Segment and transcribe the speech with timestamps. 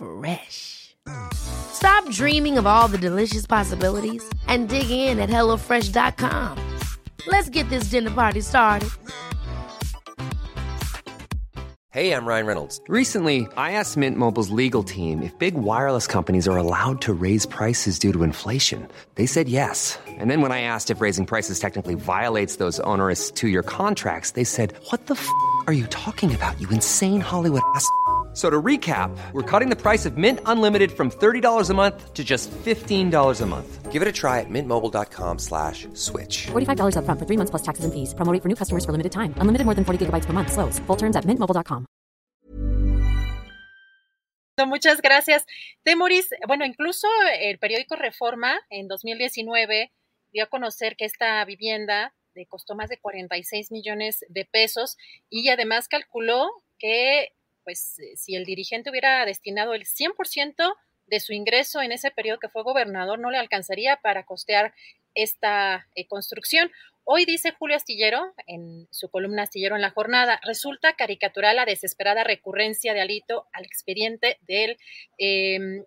[0.00, 0.96] Fresh.
[1.32, 6.78] Stop dreaming of all the delicious possibilities and dig in at HelloFresh.com.
[7.26, 8.88] Let's get this dinner party started.
[11.92, 12.80] Hey, I'm Ryan Reynolds.
[12.86, 17.46] Recently, I asked Mint Mobile's legal team if big wireless companies are allowed to raise
[17.46, 18.86] prices due to inflation.
[19.16, 19.98] They said yes.
[20.06, 24.32] And then when I asked if raising prices technically violates those onerous two year contracts,
[24.32, 25.28] they said, What the f
[25.66, 27.84] are you talking about, you insane Hollywood ass?
[28.40, 32.24] So to recap, we're cutting the price of Mint Unlimited from $30 a month to
[32.24, 33.92] just $15 a month.
[33.92, 36.46] Give it a try at mintmobile.com slash switch.
[36.46, 38.14] $45 up front for three months plus taxes and fees.
[38.14, 39.34] Promo rate for new customers for limited time.
[39.42, 40.52] Unlimited more than 40 gigabytes per month.
[40.52, 40.78] Slows.
[40.86, 41.84] Full terms at mintmobile.com.
[44.66, 45.44] Muchas gracias.
[45.84, 47.08] Temoris, bueno, incluso
[47.42, 49.92] el periódico Reforma en 2019
[50.32, 54.96] dio a conocer que esta vivienda le costó más de 46 millones de pesos
[55.28, 60.74] y además calculó que pues eh, si el dirigente hubiera destinado el 100%
[61.06, 64.72] de su ingreso en ese periodo que fue gobernador, no le alcanzaría para costear
[65.14, 66.70] esta eh, construcción.
[67.04, 72.24] Hoy dice Julio Astillero, en su columna Astillero en la jornada, resulta caricatural la desesperada
[72.24, 74.76] recurrencia de Alito al expediente del
[75.18, 75.84] em,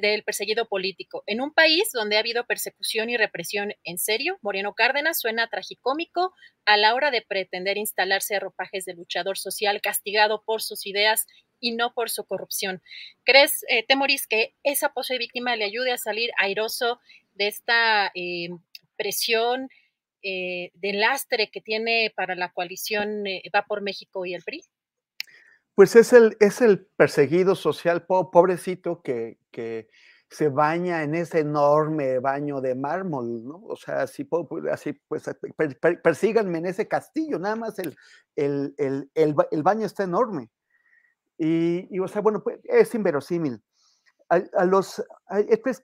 [0.00, 1.24] del perseguido político.
[1.26, 6.32] En un país donde ha habido persecución y represión en serio, Moreno Cárdenas suena tragicómico
[6.66, 11.26] a la hora de pretender instalarse a ropajes de luchador social castigado por sus ideas
[11.58, 12.80] y no por su corrupción.
[13.24, 17.00] ¿Crees, eh, Temoris, que esa pose víctima le ayude a salir airoso
[17.34, 18.50] de esta eh,
[18.96, 19.68] presión
[20.22, 24.62] eh, de lastre que tiene para la coalición Va por México y el PRI?
[25.74, 29.88] Pues es el, es el perseguido social pobrecito que, que
[30.30, 33.62] se baña en ese enorme baño de mármol, ¿no?
[33.66, 34.28] O sea, así,
[34.72, 35.24] así pues
[36.02, 37.96] persíganme en ese castillo, nada más el,
[38.34, 40.50] el, el, el baño está enorme.
[41.38, 43.62] Y, y, o sea, bueno, pues es inverosímil.
[44.28, 45.04] A, los,
[45.62, 45.82] pues,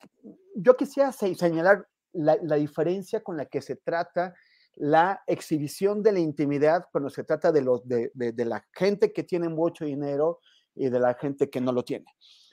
[0.57, 4.35] yo quisiera señalar la, la diferencia con la que se trata
[4.77, 9.23] la exhibición de la intimidad cuando se trata de, los, de, de, la gente que
[9.23, 10.41] tiene mucho dinero
[10.75, 12.07] y de la gente que no lo tiene.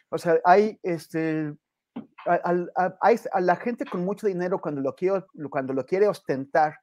[0.09, 1.53] O sea, hay, este,
[2.25, 6.75] a, la gente con mucho dinero cuando lo, quiere, cuando lo quiere ostentar,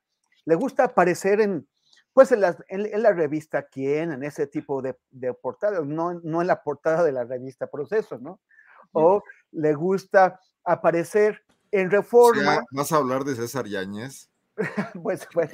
[0.44, 1.68] le gusta aparecer en,
[2.12, 6.40] pues en la, en, la revista Quién, en ese tipo de, de portadas, no, no
[6.40, 8.40] en la portada de la revista Proceso, ¿no?
[8.92, 12.64] O le gusta aparecer en Reforma.
[12.70, 14.30] ¿Vas a hablar de César Yáñez?
[15.02, 15.50] pues bueno.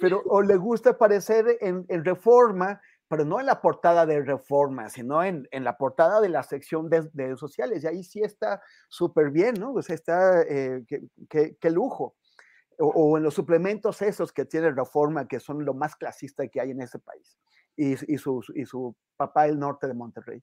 [0.00, 5.22] pero o le gusta aparecer en, Reforma, pero no en la portada de Reforma, sino
[5.22, 7.84] en, la portada de la sección de, sociales.
[7.84, 9.72] Y ahí sí está súper bien, ¿no?
[9.72, 10.84] O sea, está, eh,
[11.28, 12.16] qué, lujo.
[12.78, 16.72] O, en los suplementos esos que tiene Reforma, que son lo más clasista que hay
[16.72, 17.38] en ese país.
[17.76, 20.42] Y, su, y su papá, el norte de Monterrey.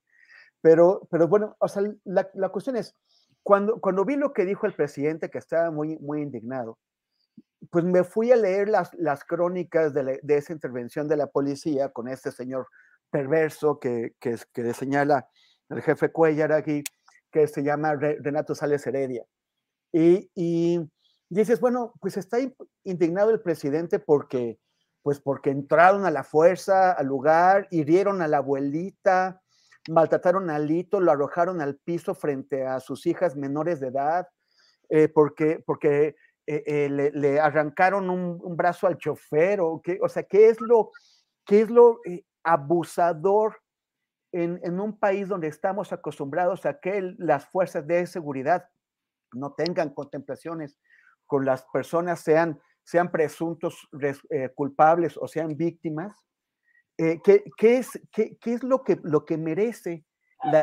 [0.61, 2.95] Pero, pero bueno, o sea, la, la cuestión es,
[3.43, 6.77] cuando, cuando vi lo que dijo el presidente, que estaba muy, muy indignado,
[7.69, 12.07] pues me fui a leer las, las crónicas de, esa intervención de la policía con
[12.07, 12.67] este señor
[13.09, 15.27] perverso que, que, que señala
[15.69, 16.83] el jefe Cuellar aquí,
[17.31, 19.25] que se llama Renato Sales Heredia.
[19.93, 20.79] Y, y,
[21.29, 22.37] dices, bueno, pues está
[22.83, 24.59] indignado el presidente porque,
[25.01, 29.40] pues porque entraron a la fuerza al lugar, hirieron a la abuelita,
[29.89, 34.27] maltrataron al Lito, lo arrojaron al piso frente a sus hijas menores de edad,
[34.89, 36.15] eh, porque, porque
[36.45, 40.91] eh, eh, le, arrancaron un, brazo al chofer, o, qué, o sea, ¿qué es lo,
[41.45, 41.99] qué es lo
[42.43, 43.57] abusador
[44.31, 48.67] en, en, un país donde estamos acostumbrados a que las fuerzas de seguridad
[49.33, 50.77] no tengan contemplaciones
[51.25, 53.87] con las personas, sean, sean presuntos
[54.55, 56.30] culpables o sean víctimas?
[57.23, 60.05] ¿Qué, qué, es, qué, es, lo que, lo que merece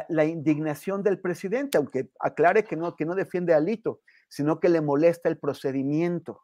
[0.09, 1.79] la, indignación del presidente?
[1.79, 6.43] Aunque aclare que no, que no defiende a Alito, sino que le molesta el procedimiento.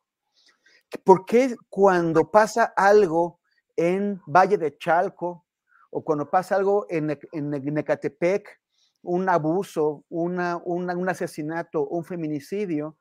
[1.04, 3.40] ¿Por qué cuando pasa algo
[3.76, 5.46] en Valle de Chalco
[5.90, 8.60] o cuando pasa algo en, en Necatepec,
[9.02, 12.96] un abuso, una, un asesinato, un feminicidio,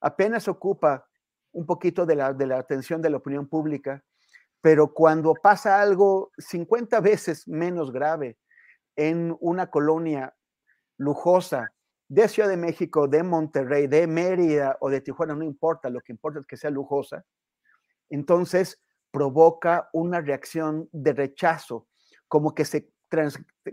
[0.00, 1.08] apenas ocupa
[1.52, 4.04] un poquito de la, de la atención de la opinión pública,
[4.60, 8.38] pero cuando pasa algo 50 veces menos grave
[8.96, 10.34] en una colonia
[10.96, 11.72] lujosa
[12.08, 16.12] de Ciudad de México, de Monterrey, de Mérida o de Tijuana, no importa, lo que
[16.12, 17.24] importa es que sea lujosa,
[18.08, 21.86] entonces provoca una reacción de rechazo,
[22.26, 22.90] como que se,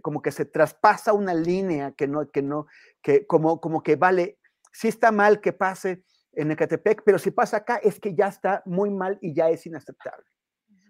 [0.01, 2.67] como que se traspasa una línea que no, que no,
[3.01, 4.37] que como, como que vale,
[4.71, 6.03] sí está mal que pase
[6.33, 9.65] en Ecatepec, pero si pasa acá es que ya está muy mal y ya es
[9.65, 10.25] inaceptable.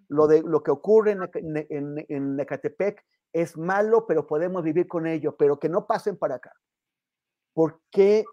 [0.07, 1.29] Lo, de, lo que ocurre en,
[1.69, 3.03] en, en Ecatepec
[3.33, 6.53] es malo, pero podemos vivir con ello, pero que no pasen para acá.
[7.53, 8.25] ¿Por qué,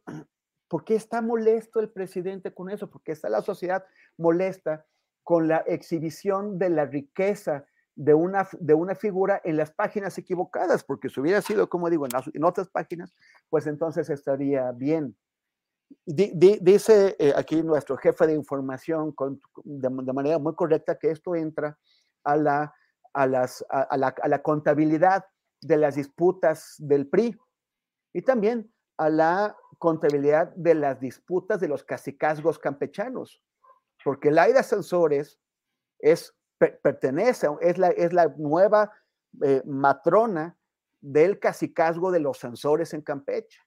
[0.69, 2.91] ¿Por qué está molesto el presidente con eso?
[2.91, 3.85] Porque está la sociedad
[4.17, 4.87] molesta
[5.23, 10.83] con la exhibición de la riqueza de una, de una figura en las páginas equivocadas,
[10.83, 13.15] porque si hubiera sido, como digo, en, otras páginas,
[13.49, 15.17] pues entonces estaría bien.
[16.05, 19.15] Dice eh, aquí nuestro jefe de información
[19.65, 21.79] de, manera muy correcta que esto entra
[22.25, 22.75] a la,
[23.13, 25.25] a, las, a, la, a la contabilidad
[25.61, 27.37] de las disputas del PRI
[28.13, 33.43] y también a la contabilidad de las disputas de los cacicazgos campechanos
[34.05, 35.39] porque Laida Sansores
[35.99, 38.93] es, pertenece, es la, es la nueva
[39.43, 40.57] eh, matrona
[41.01, 43.61] del cacicazgo de los Sansores en Campeche.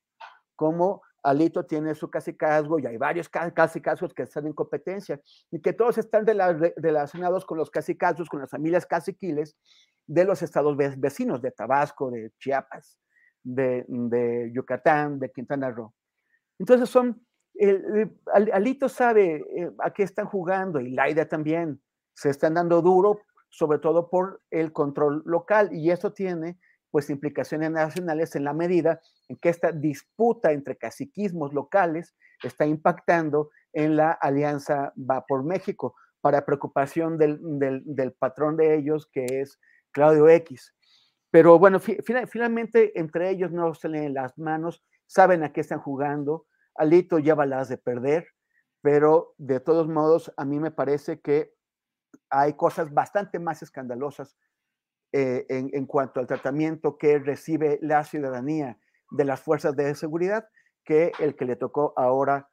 [0.56, 5.20] Como Alito tiene su cacicazgo y hay varios cacicazgos que están en competencia
[5.52, 9.58] y que todos están relacionados con los cacicazgos, con las familias caciquiles
[10.08, 13.00] de los estados vecinos, de Tabasco, de Chiapas,
[13.44, 15.94] de, de Yucatán, de Quintana Roo.
[16.60, 17.26] Entonces son
[17.56, 21.82] el, Alito sabe eh, a qué están jugando y Laida también.
[22.14, 26.60] Se están dando duro, sobre todo por el control local, y eso tiene
[26.96, 33.50] pues implicaciones nacionales en la medida en que esta disputa entre caciquismos locales está impactando
[33.74, 37.38] en la alianza Va por México, para preocupación del,
[37.84, 39.60] del, patrón de ellos, que es
[39.92, 40.74] Claudio X.
[41.32, 46.46] Pero bueno, finalmente entre ellos no se leen las manos, saben a qué están jugando,
[46.76, 48.26] Alito lleva las de perder,
[48.80, 51.54] pero de todos modos a mí me parece que
[52.30, 54.38] hay cosas bastante más escandalosas
[55.18, 58.78] eh, en, cuanto al tratamiento que recibe la ciudadanía
[59.12, 60.46] de las fuerzas de seguridad
[60.84, 62.50] que el que le tocó ahora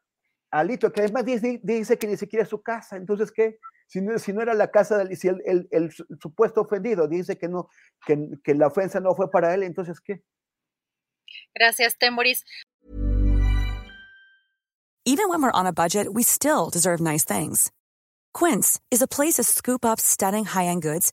[0.52, 2.96] a Alito, que además dice, que ni siquiera es su casa.
[2.96, 3.58] Entonces, ¿qué?
[3.88, 7.68] Si no, si no era la casa del si el, supuesto ofendido dice que no,
[8.06, 10.22] que, que la ofensa no fue para él, entonces, ¿qué?
[11.56, 12.44] Gracias, Temoris.
[15.04, 17.72] Even when we're on a budget, we still deserve nice things.
[18.32, 21.12] Quince is a place to scoop up stunning high-end goods